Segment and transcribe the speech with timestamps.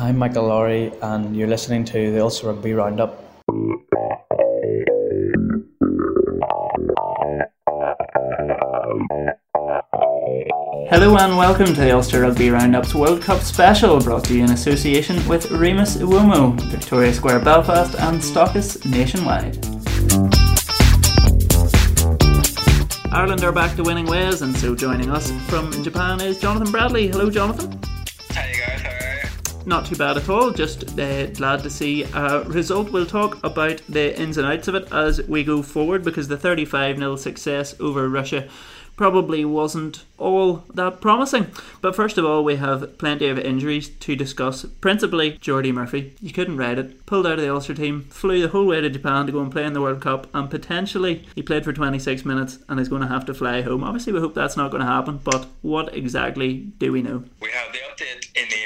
[0.00, 3.20] I'm Michael Lowry, and you're listening to the Ulster Rugby Roundup.
[10.88, 14.52] Hello and welcome to the Ulster Rugby Roundup's World Cup special, brought to you in
[14.52, 19.58] association with Remus Uomo, Victoria Square Belfast, and Stockus nationwide.
[23.12, 27.08] Ireland are back to winning ways, and so joining us from Japan is Jonathan Bradley.
[27.08, 27.87] Hello, Jonathan.
[29.68, 30.50] Not too bad at all.
[30.50, 32.90] Just uh, glad to see a result.
[32.90, 36.38] We'll talk about the ins and outs of it as we go forward because the
[36.38, 38.48] 35 0 success over Russia
[38.96, 41.48] probably wasn't all that promising.
[41.82, 44.64] But first of all, we have plenty of injuries to discuss.
[44.64, 46.14] Principally, Jordi Murphy.
[46.22, 47.04] You couldn't ride it.
[47.04, 49.52] Pulled out of the Ulster team, flew the whole way to Japan to go and
[49.52, 53.02] play in the World Cup, and potentially he played for 26 minutes and is going
[53.02, 53.84] to have to fly home.
[53.84, 57.22] Obviously, we hope that's not going to happen, but what exactly do we know?
[57.42, 58.64] We have the update in the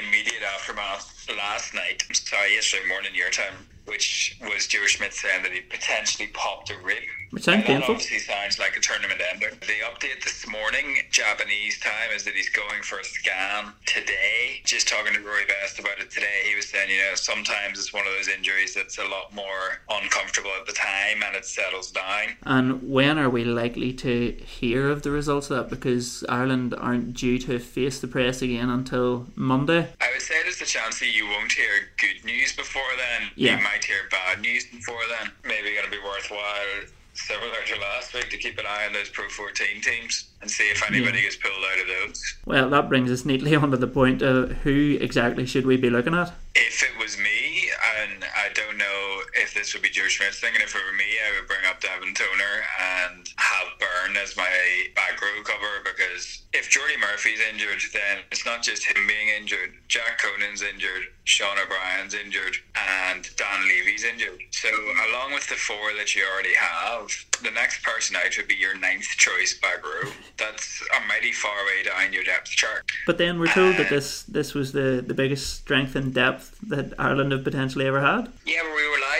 [1.37, 5.61] last night, I'm sorry, yesterday morning your time, which was Joe Schmidt saying that he
[5.61, 7.03] potentially popped a rib.
[7.31, 7.95] Which sounds Now, that painful.
[7.95, 9.49] obviously sounds like a tournament ender.
[9.61, 14.61] The update this morning, Japanese time, is that he's going for a scan today.
[14.65, 17.91] Just talking to Rory Best about it today, he was saying, you know, sometimes it's
[17.91, 21.89] one of those injuries that's a lot more uncomfortable at the time and it settles
[21.91, 22.35] down.
[22.43, 25.69] And when are we likely to hear of the results of that?
[25.75, 29.89] Because Ireland aren't due to face the press again until Monday.
[29.99, 33.29] I would say there's a chance that you won't hear good news before then.
[33.35, 33.55] Yeah.
[33.73, 35.31] Might hear bad news before then.
[35.43, 36.85] Maybe going to be worthwhile,
[37.15, 40.65] similar to last week, to keep an eye on those Pro 14 teams and see
[40.65, 42.35] if anybody gets pulled out of those.
[42.45, 46.13] Well, that brings us neatly onto the point of who exactly should we be looking
[46.13, 46.31] at?
[46.53, 47.71] If it was me,
[48.03, 50.93] and I don't know if this would be Joe Schmidt's thing, and if it were
[50.93, 55.83] me, I would bring up Devin Toner and have Byrne as my back row cover
[55.83, 59.73] because if Jordi Murphy's injured, then it's not just him being injured.
[59.87, 64.39] Jack Conan's injured, Sean O'Brien's injured, and Dan Leavy's injured.
[64.51, 64.69] So,
[65.09, 67.09] along with the four that you already have,
[67.43, 70.11] the next person out would be your ninth choice back row.
[70.37, 72.83] That's a mighty far way down your depth chart.
[73.05, 76.55] But then we're told that uh, this this was the, the biggest strength and depth
[76.67, 78.31] that Ireland have potentially ever had.
[78.45, 78.61] Yeah,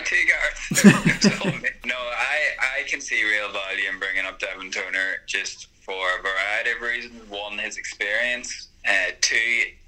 [0.03, 1.85] but we were lied to, Gareth.
[1.85, 6.21] No, I, I can see real value in bringing up Devin Toner just for a
[6.21, 7.29] variety of reasons.
[7.29, 8.69] One, his experience.
[8.87, 9.35] Uh, two,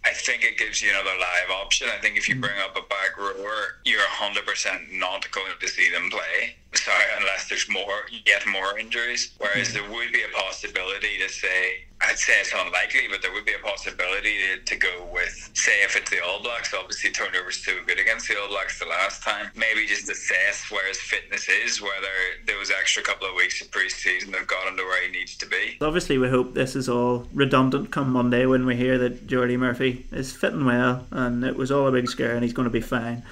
[0.06, 1.88] I think it gives you another live option.
[1.94, 5.90] I think if you bring up a back rower, you're 100% not going to see
[5.90, 6.56] them play.
[6.76, 9.34] Sorry, unless there's more, yet more injuries.
[9.38, 13.46] Whereas there would be a possibility to say, I'd say it's unlikely, but there would
[13.46, 17.44] be a possibility to, to go with, say, if it's the All Blacks, obviously Toner
[17.46, 19.50] was so good against the All Blacks the last time.
[19.56, 22.08] Maybe just assess where his fitness is, whether
[22.48, 25.46] those extra couple of weeks of pre-season have got him to where he needs to
[25.46, 25.78] be.
[25.82, 30.06] Obviously, we hope this is all redundant come Monday when we hear that Jordi Murphy
[30.12, 32.82] is fitting well and it was all a big scare and he's going to be
[32.82, 33.24] fine.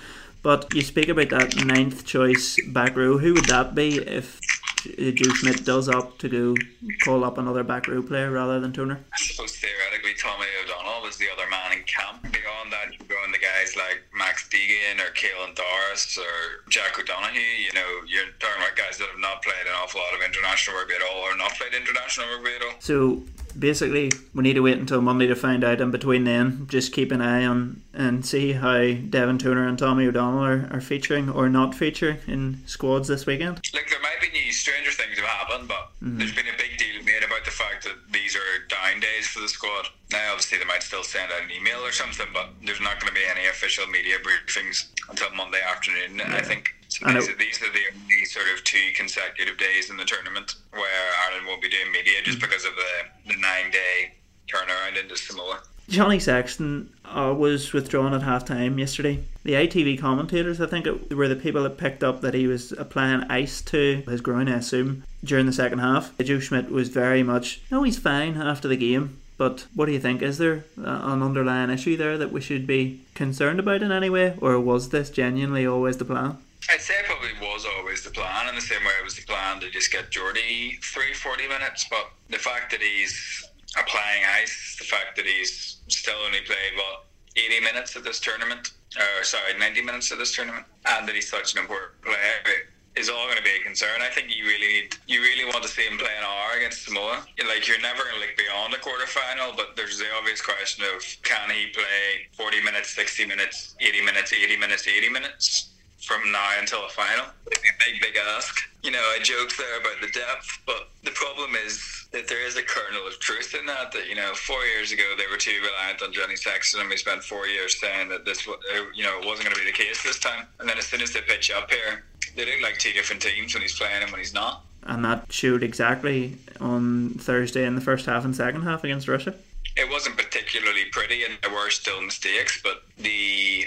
[0.41, 3.17] But you speak about that ninth choice back row.
[3.17, 4.39] Who would that be if
[4.83, 6.55] Joe Schmidt does opt to go
[7.03, 8.99] call up another back row player rather than Toner?
[9.13, 12.21] I suppose theoretically Tommy O'Donnell was the other man in camp.
[12.23, 17.39] Beyond that, you go into guys like Max Deegan or Caelan Doris or Jack O'Donoghue.
[17.39, 20.77] You know, you're talking about guys that have not played an awful lot of international
[20.77, 22.75] rugby at all or not played international rugby at all.
[22.79, 23.23] So
[23.57, 25.81] basically, we need to wait until Monday to find out.
[25.81, 30.07] And between then, just keep an eye on and see how Devin Toner and Tommy
[30.07, 33.61] O'Donnell are, are featuring or not featuring in squads this weekend.
[33.73, 36.17] Look, there might be new stranger things have happened, but mm-hmm.
[36.17, 39.39] there's been a big deal made about the fact that these are down days for
[39.39, 39.87] the squad.
[40.11, 43.13] Now, obviously, they might still send out an email or something, but there's not going
[43.13, 46.73] to be any official media briefings until Monday afternoon, I think.
[46.87, 50.05] So these, it- are, these are the only sort of two consecutive days in the
[50.05, 52.41] tournament where Ireland won't be doing media just mm.
[52.41, 54.13] because of the, the nine day
[54.47, 55.63] turnaround into Samoa.
[55.89, 59.23] Johnny Sexton uh, was withdrawn at half time yesterday.
[59.43, 62.71] The ITV commentators, I think, it, were the people that picked up that he was
[62.71, 66.17] applying ice to his groin, I assume, during the second half.
[66.17, 69.19] Joe Schmidt was very much, no, he's fine after the game.
[69.37, 70.21] But what do you think?
[70.21, 74.09] Is there uh, an underlying issue there that we should be concerned about in any
[74.09, 74.37] way?
[74.39, 76.37] Or was this genuinely always the plan?
[76.69, 79.23] I'd say it probably was always the plan, in the same way it was the
[79.23, 81.85] plan to just get Jordi through 40 minutes.
[81.89, 83.43] But the fact that he's
[83.77, 88.71] applying ice, the fact that he's still only played, what, 80 minutes of this tournament,
[88.97, 93.09] or sorry, 90 minutes of this tournament, and that he's such an important player is
[93.09, 94.01] all going to be a concern.
[94.01, 96.85] I think you really need, you really want to see him play an hour against
[96.85, 97.25] Samoa.
[97.47, 101.03] Like you're never going to look beyond the quarterfinal, but there's the obvious question of
[101.23, 105.72] can he play 40 minutes, 60 minutes, 80 minutes, 80 minutes, 80 minutes
[106.05, 107.25] from now until the final?
[107.47, 108.55] It's a big, big ask.
[108.83, 112.57] You know, I joked there about the depth, but the problem is that there is
[112.57, 113.91] a kernel of truth in that.
[113.91, 116.97] That you know, four years ago they were too reliant on Johnny Sexton, and we
[116.97, 118.53] spent four years saying that this, uh,
[118.93, 120.45] you know, wasn't going to be the case this time.
[120.59, 122.03] And then as soon as they pitch up here,
[122.35, 124.63] they look like two different teams when he's playing and when he's not.
[124.85, 129.33] And that showed exactly on Thursday in the first half and second half against Russia.
[129.75, 133.65] It wasn't particularly pretty, and there were still mistakes, but the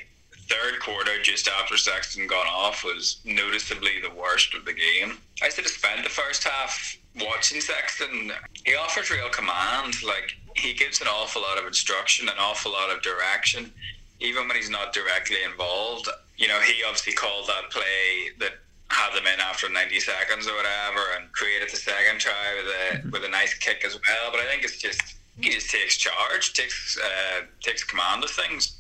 [0.49, 5.19] third quarter, just after Sexton got off, was noticeably the worst of the game.
[5.43, 8.33] I sort of spent the first half watching Sexton.
[8.65, 10.03] He offers real command.
[10.03, 13.73] Like he gives an awful lot of instruction, an awful lot of direction,
[14.21, 16.09] even when he's not directly involved.
[16.37, 18.53] You know, he obviously called that play that
[18.89, 22.99] had them in after 90 seconds or whatever, and created the second try with a
[22.99, 23.11] mm-hmm.
[23.11, 24.31] with a nice kick as well.
[24.31, 28.79] But I think it's just he just takes charge, takes uh, takes command of things.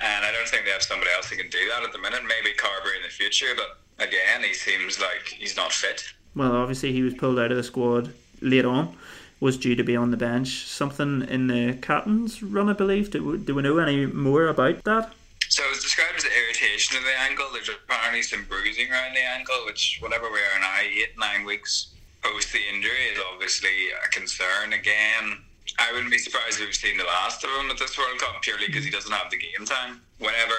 [0.00, 2.22] And I don't think they have somebody else who can do that at the minute.
[2.22, 6.04] Maybe Carbery in the future, but again, he seems like he's not fit.
[6.34, 8.12] Well, obviously, he was pulled out of the squad
[8.42, 8.94] late on,
[9.40, 10.66] was due to be on the bench.
[10.66, 13.10] Something in the captain's run, I believe.
[13.10, 15.12] Do we, do we know any more about that?
[15.48, 17.46] So it was described as irritation of the ankle.
[17.52, 21.94] There's apparently some bruising around the ankle, which, whatever we are now, eight, nine weeks
[22.22, 24.74] post the injury, is obviously a concern.
[24.74, 25.38] Again,
[25.78, 28.40] I wouldn't be surprised if we've seen the last of him at this World Cup
[28.42, 30.00] purely because he doesn't have the game time.
[30.18, 30.56] Whenever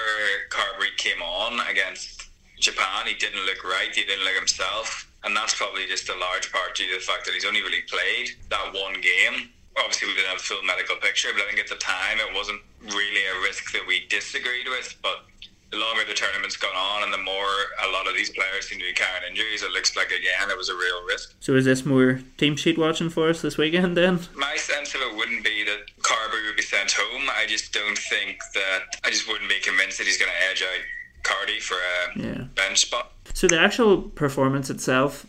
[0.50, 2.30] Carbery came on against
[2.60, 3.94] Japan, he didn't look right.
[3.94, 7.24] He didn't look himself, and that's probably just a large part due to the fact
[7.26, 9.50] that he's only really played that one game.
[9.78, 12.34] Obviously, we didn't have a full medical picture, but I think at the time it
[12.34, 14.96] wasn't really a risk that we disagreed with.
[15.02, 15.24] But
[15.70, 17.52] the longer the tournament's gone on and the more
[17.84, 20.56] a lot of these players seem to be carrying injuries, it looks like again it
[20.56, 21.34] was a real risk.
[21.40, 24.20] So is this more team sheet watching for us this weekend then?
[24.34, 27.28] My sense of it wouldn't be that Carbery would be sent home.
[27.30, 30.62] I just don't think that I just wouldn't be convinced that he's going to edge
[30.62, 30.80] out
[31.22, 32.44] Carty for a yeah.
[32.54, 33.12] bench spot.
[33.34, 35.26] So the actual performance itself,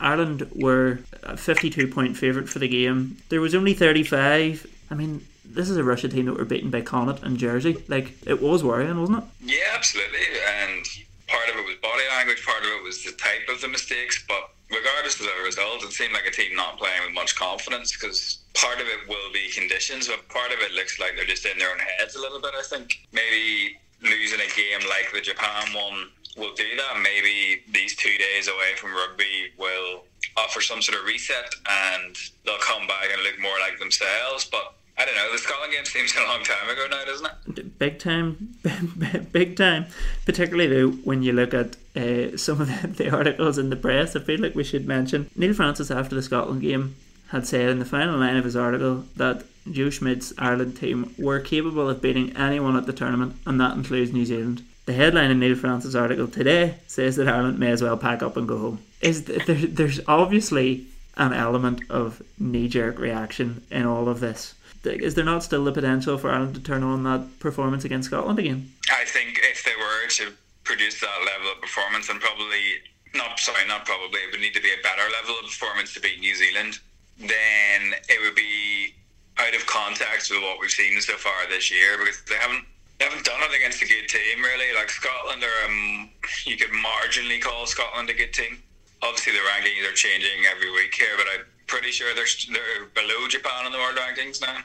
[0.00, 3.18] Ireland were a 52 point favourite for the game.
[3.28, 4.66] There was only 35.
[4.90, 7.82] I mean, this is a Russia team that were beaten by Connacht and Jersey.
[7.88, 9.24] Like it was worrying, wasn't it?
[9.40, 10.26] Yeah, absolutely.
[10.62, 10.84] And
[11.28, 14.24] part of it was body language, part of it was the type of the mistakes.
[14.28, 17.92] But regardless of the result, it seemed like a team not playing with much confidence
[17.92, 21.46] because part of it will be conditions, but part of it looks like they're just
[21.46, 22.52] in their own heads a little bit.
[22.58, 27.00] I think maybe losing a game like the Japan one will do that.
[27.02, 30.04] Maybe these two days away from rugby will
[30.36, 34.44] offer some sort of reset and they'll come back and look more like themselves.
[34.44, 35.30] But I don't know.
[35.30, 37.78] The Scotland game seems a long time ago now, doesn't it?
[37.78, 38.56] Big time,
[39.32, 39.86] big time.
[40.24, 44.16] Particularly though, when you look at uh, some of the, the, articles in the press,
[44.16, 46.96] I feel like we should mention Neil Francis after the Scotland game
[47.28, 51.40] had said in the final line of his article that Joe Schmidt's Ireland team were
[51.40, 54.62] capable of beating anyone at the tournament, and that includes New Zealand.
[54.86, 58.36] The headline in Neil Francis' article today says that Ireland may as well pack up
[58.36, 58.78] and go home.
[59.00, 64.54] Is there, there's obviously an element of knee-jerk reaction in all of this
[64.86, 68.38] is there not still the potential for Ireland to turn on that performance against Scotland
[68.38, 68.72] again?
[68.90, 70.32] I think if they were to
[70.64, 72.82] produce that level of performance, and probably
[73.14, 76.00] not sorry, not probably, it would need to be a better level of performance to
[76.00, 76.78] beat New Zealand.
[77.18, 78.94] Then it would be
[79.38, 82.64] out of context with what we've seen so far this year because they haven't
[82.98, 84.74] they haven't done it against a good team really.
[84.74, 86.10] Like Scotland are, um,
[86.44, 88.62] you could marginally call Scotland a good team.
[89.02, 93.28] Obviously, the rankings are changing every week here, but I'm pretty sure they're they're below
[93.28, 94.60] Japan in the world rankings now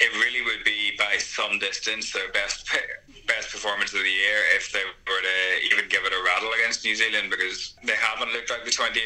[0.00, 2.68] it really would be by some distance their best
[3.26, 6.84] best performance of the year if they were to even give it a rattle against
[6.84, 9.00] New Zealand because they haven't looked like the 28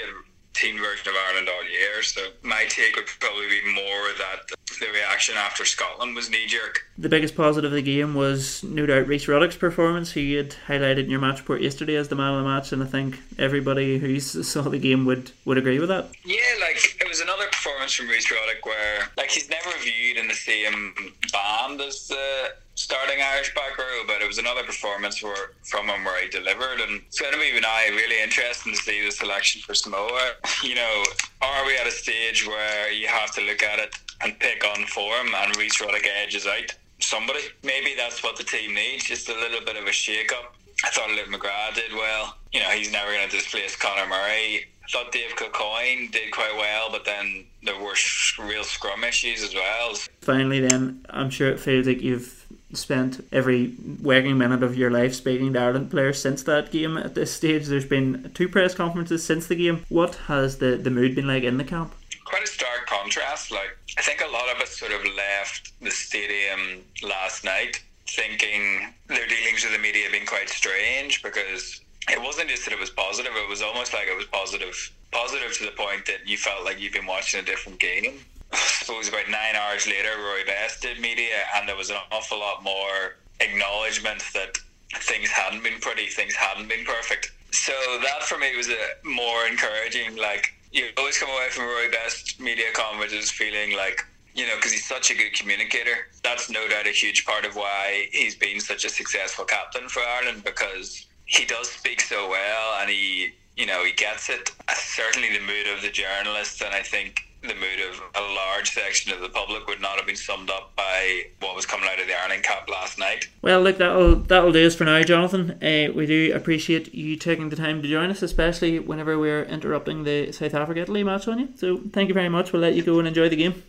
[0.55, 2.03] team version of Ireland all year.
[2.03, 6.87] So my take would probably be more that the reaction after Scotland was knee jerk.
[6.97, 10.55] The biggest positive of the game was no doubt Rhys Ruddock's performance, who you had
[10.67, 13.19] highlighted in your match report yesterday as the man of the match, and I think
[13.39, 16.09] everybody who saw the game would, would agree with that.
[16.25, 20.29] Yeah, like it was another performance from Rhys Ruddock where like he's never viewed in
[20.29, 20.95] the same
[21.33, 26.05] band as the starting Irish back row, but it was another performance where, from him
[26.05, 26.81] where he delivered.
[26.81, 30.33] And it's going to be now really interesting to see the selection for Samoa.
[30.63, 31.05] You know,
[31.41, 34.85] are we at a stage where you have to look at it and pick on
[34.87, 37.41] form and Rhys Ruddock edges out somebody?
[37.63, 40.55] Maybe that's what the team needs, just a little bit of a shake up.
[40.85, 42.37] I thought Luke McGrath did well.
[42.53, 44.67] You know, he's never going to displace Conor Murray.
[44.85, 47.95] I thought Dave Kilcoyne did quite well, but then there were
[48.39, 49.95] real scrum issues as well.
[50.21, 55.15] Finally, then, I'm sure it feels like you've spent every waking minute of your life
[55.15, 56.97] speaking to Ireland players since that game.
[56.97, 59.85] At this stage, there's been two press conferences since the game.
[59.89, 61.95] What has the, the mood been like in the camp?
[62.25, 63.51] Quite a stark contrast.
[63.51, 68.95] Like I think a lot of us sort of left the stadium last night thinking
[69.09, 72.81] their dealings with the media have been quite strange because it wasn't just that it
[72.81, 74.75] was positive; it was almost like it was positive,
[75.13, 78.21] positive to the point that you felt like you've been watching a different game
[78.53, 82.39] I suppose about nine hours later, Rory Best did media, and there was an awful
[82.39, 84.57] lot more acknowledgement that
[85.01, 87.31] things hadn't been pretty, things hadn't been perfect.
[87.51, 90.17] So that for me was a more encouraging.
[90.17, 94.05] Like you always come away from Rory Best media conferences feeling like
[94.39, 96.07] you know, because he's such a good communicator.
[96.23, 100.01] That's no doubt a huge part of why he's been such a successful captain for
[100.01, 104.53] Ireland because he does speak so well and he, you know, he gets it.
[104.73, 109.13] Certainly the mood of the journalists, and I think the mood of a large section
[109.13, 112.07] of the public would not have been summed up by what was coming out of
[112.07, 113.29] the Ireland Cup last night.
[113.43, 115.53] Well, look, that'll that'll do us for now, Jonathan.
[115.63, 120.05] Uh, we do appreciate you taking the time to join us, especially whenever we're interrupting
[120.05, 121.49] the South Africa Italy match on you.
[121.57, 122.53] So, thank you very much.
[122.53, 123.63] We'll let you go and enjoy the game.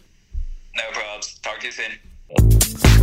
[0.75, 1.39] No problems.
[1.39, 2.99] Talk to you soon.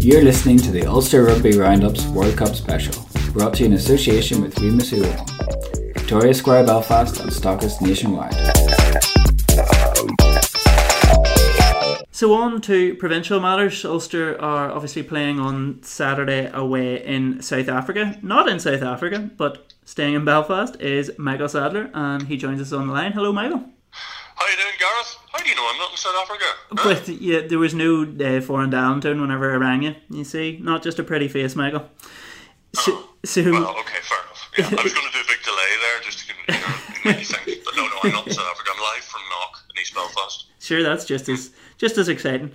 [0.00, 2.94] You're listening to the Ulster Rugby Roundups World Cup Special,
[3.32, 5.77] brought to you in association with Remus Uomo,
[6.08, 8.32] Victoria Square Belfast and Stockist Nationwide.
[12.10, 13.84] So on to provincial matters.
[13.84, 18.18] Ulster are obviously playing on Saturday away in South Africa.
[18.22, 22.72] Not in South Africa, but staying in Belfast is Michael Sadler, and he joins us
[22.72, 23.12] on the line.
[23.12, 23.62] Hello, Michael.
[23.90, 25.14] How you doing, Gareth?
[25.30, 26.44] How do you know I'm not in South Africa?
[26.70, 26.94] Huh?
[26.94, 29.94] But yeah, there was no uh, foreign downturn whenever I rang you.
[30.08, 31.86] You see, not just a pretty face, Michael.
[32.74, 34.37] So, so Well, okay, fair enough.
[34.58, 36.74] Yeah, I was going to do a big delay there just to you know,
[37.04, 38.70] make you think, but no, no, I'm not South Africa.
[38.74, 40.46] I'm live from Knock in East Belfast.
[40.58, 42.50] sure, that's just as just as exciting.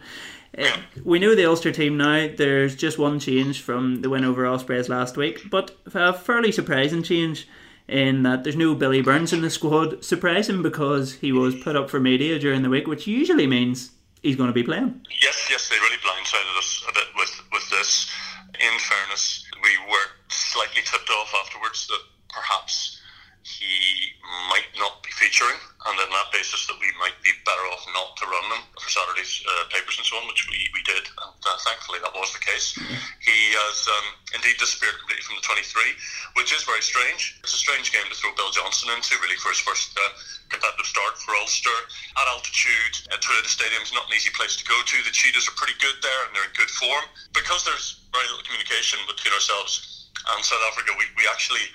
[0.58, 2.28] Uh, we know the Ulster team now.
[2.36, 7.04] There's just one change from the win over Ospreys last week, but a fairly surprising
[7.04, 7.48] change
[7.88, 10.04] in that there's no Billy Burns in the squad.
[10.04, 13.92] Surprising because he was put up for media during the week, which usually means
[14.22, 15.02] he's going to be playing.
[15.22, 18.12] Yes, yes, they really blindsided us a bit with, with this.
[18.60, 23.00] In fairness, we were slightly tipped off afterwards that perhaps
[23.44, 24.16] he
[24.48, 28.16] might not be featuring, and on that basis that we might be better off not
[28.16, 31.44] to run them for Saturday's uh, papers and so on, which we, we did, and
[31.44, 32.72] uh, thankfully that was the case.
[33.20, 37.36] He has um, indeed disappeared completely from the 23, which is very strange.
[37.44, 40.12] It's a strange game to throw Bill Johnston into, really, for his first uh,
[40.48, 41.78] competitive start for Ulster.
[42.16, 44.96] At altitude, uh, Toyota Stadium's not an easy place to go to.
[45.04, 47.04] The Cheetahs are pretty good there, and they're in good form.
[47.36, 51.68] Because there's very little communication between ourselves and South Africa, we, we actually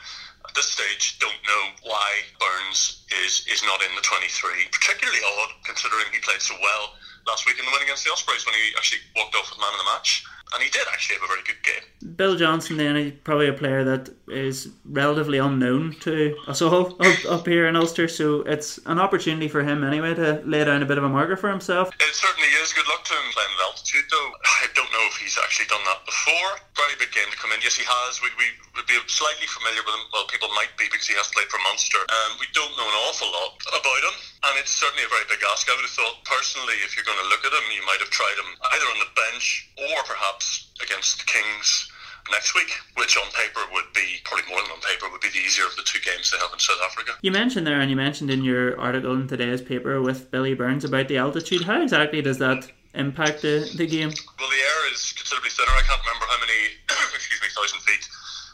[0.46, 2.08] at this stage don't know why
[2.40, 4.72] Burns is is not in the 23.
[4.72, 8.46] Particularly odd considering he played so well last week in the win against the Ospreys
[8.46, 10.24] when he actually walked off with man of the match.
[10.54, 12.14] And he did actually have a very good game.
[12.16, 17.18] Bill Johnston, then, is probably a player that is relatively unknown to us all up,
[17.28, 20.86] up here in Ulster, so it's an opportunity for him anyway to lay down a
[20.86, 21.92] bit of a marker for himself.
[22.00, 22.72] It certainly is.
[22.72, 24.30] Good luck to him playing at altitude, though.
[24.62, 26.50] I don't know if he's actually done that before.
[26.80, 27.60] Very big game to come in.
[27.60, 28.22] Yes, he has.
[28.24, 28.46] We, we
[28.78, 30.04] would be slightly familiar with him.
[30.14, 31.98] Well, people might be because he has played for Munster.
[32.08, 34.16] Um, we don't know an awful lot about him,
[34.48, 35.66] and it's certainly a very big ask.
[35.68, 38.10] I would have thought, personally, if you're going to look at him, you might have
[38.14, 40.37] tried him either on the bench or perhaps
[40.82, 41.90] against the Kings
[42.30, 45.38] next week, which on paper would be probably more than on paper would be the
[45.38, 47.12] easier of the two games they have in South Africa.
[47.22, 50.84] You mentioned there, and you mentioned in your article in today's paper with Billy Burns
[50.84, 51.62] about the altitude.
[51.62, 54.12] How exactly does that impact the, the game?
[54.38, 55.72] Well, the air is considerably thinner.
[55.72, 56.58] I can't remember how many,
[57.14, 58.08] excuse me, thousand feet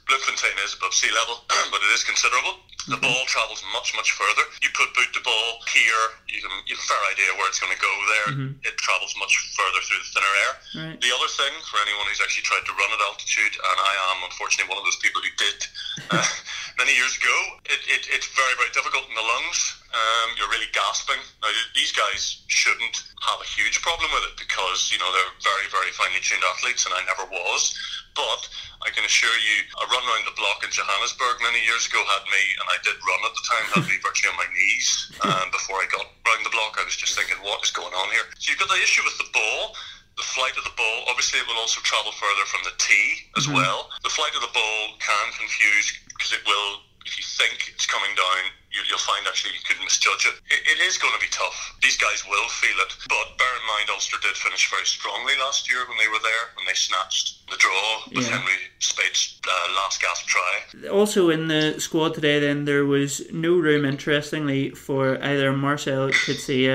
[0.06, 1.40] Bloemfontein is above sea level,
[1.72, 2.60] but it is considerable.
[2.84, 4.44] The ball travels much, much further.
[4.60, 7.56] You put boot the ball here, you can you have a fair idea where it's
[7.56, 8.28] going to go there.
[8.60, 10.52] It travels much further through the thinner air.
[10.76, 10.98] Right.
[11.00, 14.28] The other thing, for anyone who's actually tried to run at altitude, and I am
[14.28, 15.58] unfortunately one of those people who did
[16.12, 16.28] uh,
[16.76, 17.36] many years ago,
[17.72, 19.80] it, it, it's very, very difficult in the lungs.
[19.94, 21.20] Um, you're really gasping.
[21.40, 25.72] Now, these guys shouldn't have a huge problem with it because, you know, they're very,
[25.72, 27.72] very finely tuned athletes, and I never was.
[28.14, 28.42] But
[28.86, 32.24] I can assure you, a run around the block in Johannesburg many years ago had
[32.30, 34.88] me, and I did run at the time, had me virtually on my knees.
[35.24, 38.08] And before I got round the block, I was just thinking, what is going on
[38.14, 38.26] here?
[38.38, 39.74] So you've got the issue with the ball.
[40.14, 43.50] The flight of the ball, obviously, it will also travel further from the tee as
[43.50, 43.58] mm-hmm.
[43.58, 43.90] well.
[44.06, 48.14] The flight of the ball can confuse because it will, if you think it's coming
[48.14, 48.42] down,
[48.74, 50.34] you, you'll find actually you could misjudge it.
[50.50, 50.60] it.
[50.66, 51.54] It is going to be tough.
[51.82, 52.92] These guys will feel it.
[53.08, 56.44] But bear in mind, Ulster did finish very strongly last year when they were there,
[56.56, 58.38] when they snatched the draw with Yeah.
[58.38, 60.88] Henry Speight's uh, last gasp try.
[60.90, 66.66] Also in the squad today, then there was no room, interestingly, for either Marcell Coetzee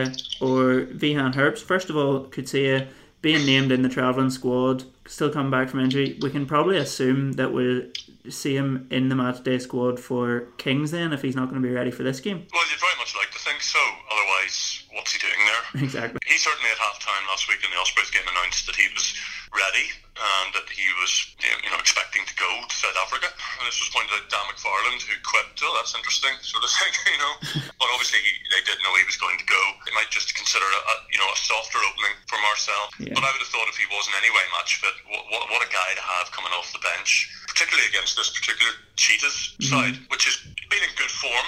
[0.42, 1.64] or Wiehahn Herbst.
[1.64, 2.88] First of all, Coetzee
[3.22, 6.18] being named in the travelling squad, still coming back from injury.
[6.22, 7.84] We can probably assume that we'll
[8.30, 11.68] see him in the match day squad for Kings then if he's not going to
[11.68, 12.46] be ready for this game.
[12.54, 13.80] Well, you'd very much like to think so.
[14.12, 15.84] Otherwise, what's he doing there?
[15.90, 16.20] Exactly.
[16.26, 19.14] He certainly at half time last week in the Ospreys game announced that he was
[19.56, 19.88] ready.
[20.20, 23.32] And that he was you know expecting to go to South Africa.
[23.32, 26.92] And this was pointed out Dan McFarland, who quipped, "Oh, that's interesting," sort of thing,
[27.08, 27.34] you know.
[27.80, 29.62] but obviously, he, they didn't know he was going to go.
[29.88, 32.86] They might just consider a, a you know a softer opening for Marcell.
[33.00, 33.16] Yeah.
[33.16, 35.62] But I would have thought if he wasn't any way match fit, what, what, what
[35.64, 39.72] a guy to have coming off the bench, particularly against this particular Cheetahs mm-hmm.
[39.72, 40.36] side, which has
[40.68, 41.48] been in good form.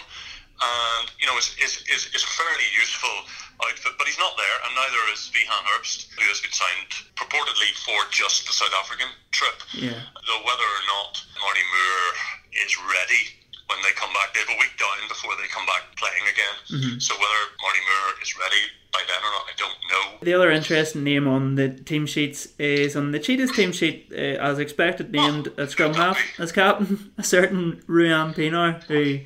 [0.61, 3.17] And you know, is, is, is, is a fairly useful
[3.65, 7.73] outfit, but he's not there, and neither is Wiehahn Herbst, who has been signed purportedly
[7.81, 9.57] for just the South African trip.
[9.73, 10.05] Yeah.
[10.29, 12.13] Though whether or not Marty Moore
[12.61, 13.41] is ready
[13.71, 16.99] when they come back, they have a week down before they come back playing again.
[16.99, 20.17] So whether Marty Moore is ready by then or not, I don't know.
[20.21, 24.15] The other interesting name on the team sheets is on the Cheetahs team sheet, uh,
[24.15, 29.19] as expected, named at scrum half as captain, a certain Ruan Pienaar, who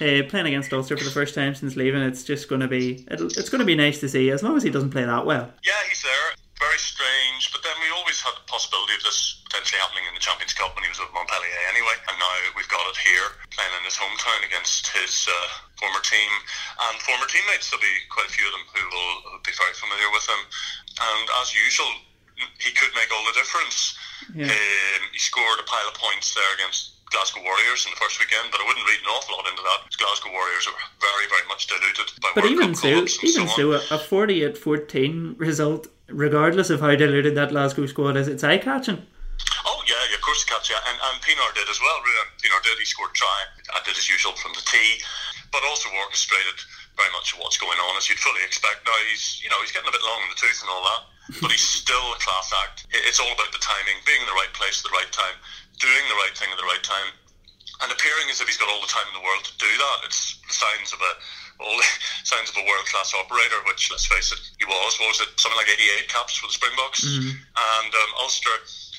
[0.00, 2.02] uh, playing against Ulster for the first time since leaving.
[2.02, 4.56] It's just going to be it'll, it's going to be nice to see, as long
[4.56, 5.52] as he doesn't play that well.
[5.62, 6.36] Yeah, he's there.
[6.60, 10.20] Very strange, but then we always had the possibility of this potentially happening in the
[10.20, 13.72] Champions Cup when he was with Montpellier anyway, and now we've got it here playing
[13.80, 15.48] in his hometown against his uh,
[15.80, 16.30] former team
[16.84, 17.72] and former teammates.
[17.72, 20.42] There'll be quite a few of them who will be very familiar with him,
[21.00, 21.88] and as usual,
[22.60, 23.96] he could make all the difference.
[24.36, 24.52] Yeah.
[24.52, 28.48] Um, he scored a pile of points there against Glasgow Warriors in the first weekend,
[28.50, 29.90] but I wouldn't read an awful lot into that.
[29.98, 33.98] Glasgow Warriors are very, very much diluted by But even so, even so so, a
[33.98, 39.02] 48-14 result, regardless of how diluted that Glasgow squad is, it's eye catching.
[39.66, 41.98] Oh yeah, yeah, of course, catch yeah, and and Pienaar did as well.
[42.44, 42.78] Pienaar did.
[42.78, 43.38] He scored a try.
[43.74, 45.00] I did as usual from the tee,
[45.50, 46.60] but also orchestrated
[46.96, 48.84] very much of what's going on as you'd fully expect.
[48.84, 51.02] Now he's you know he's getting a bit long in the tooth and all that,
[51.40, 52.84] but he's still a class act.
[52.92, 55.36] It's all about the timing, being in the right place at the right time,
[55.80, 57.10] doing the right thing at the right time,
[57.82, 59.98] and appearing as if he's got all the time in the world to do that.
[60.06, 61.12] It's the signs of a
[61.60, 61.88] all the
[62.28, 64.96] signs of a world class operator, which let's face it, he was.
[65.00, 65.32] What was it?
[65.40, 68.52] Something like 88 caps for the Springboks, and um, Ulster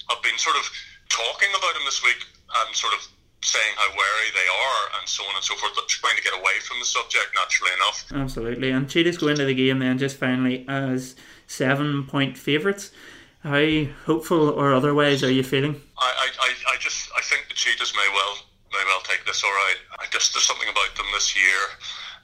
[0.09, 0.65] have been sort of
[1.09, 2.25] talking about him this week
[2.61, 3.07] and sort of
[3.43, 6.33] saying how wary they are and so on and so forth, but trying to get
[6.33, 8.05] away from the subject naturally enough.
[8.13, 8.69] Absolutely.
[8.69, 11.15] And Cheetahs go into the game then just finally as
[11.47, 12.91] seven point favourites.
[13.41, 13.65] How
[14.05, 15.81] hopeful or otherwise are you feeling?
[15.97, 18.37] I, I, I, just I think the Cheetahs may well
[18.69, 19.81] may well take this all right.
[19.97, 21.61] I just there's something about them this year.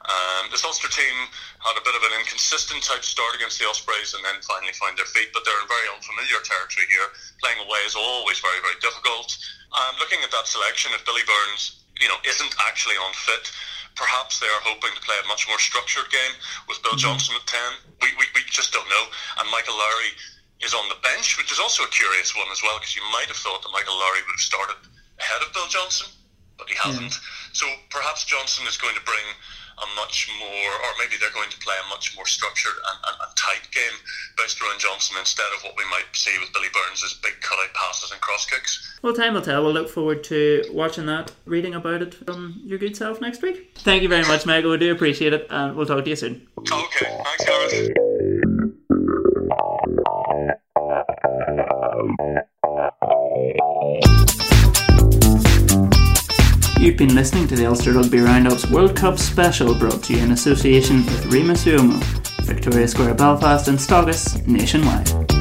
[0.07, 1.27] Um, this Ulster team
[1.59, 4.95] had a bit of an inconsistent type start against the Ospreys and then finally find
[4.95, 7.11] their feet, but they're in very unfamiliar territory here.
[7.43, 9.35] Playing away is always very, very difficult.
[9.75, 13.51] Um, looking at that selection, if Billy Burns, you know, isn't actually on fit,
[13.99, 16.33] perhaps they are hoping to play a much more structured game
[16.71, 17.59] with Bill Johnston at 10.
[18.05, 19.05] We, we, we just don't know.
[19.41, 20.15] And Michael Lowry
[20.61, 23.27] is on the bench, which is also a curious one as well, because you might
[23.27, 24.77] have thought that Michael Lowry would have started
[25.19, 26.09] ahead of Bill Johnston,
[26.57, 27.13] but he hasn't.
[27.53, 29.25] So perhaps Johnston is going to bring
[29.77, 33.15] a much more, or maybe they're going to play a much more structured and, and,
[33.21, 33.97] and tight game
[34.37, 38.11] based around Johnston instead of what we might see with Billy Burns' big cutout passes
[38.11, 38.97] and cross kicks.
[39.03, 39.63] Well, time will tell.
[39.63, 43.77] We'll look forward to watching that, reading about it from your good self next week.
[43.77, 44.71] Thank you very much, Michael.
[44.71, 46.47] We do appreciate it, and we'll talk to you soon.
[46.57, 48.16] Okay, thanks, Gareth.
[56.87, 60.31] You've been listening to the Ulster Rugby Roundups World Cup special brought to you in
[60.31, 62.01] association with Remus Uomo,
[62.45, 65.36] Victoria Square Belfast and Stogus nationwide.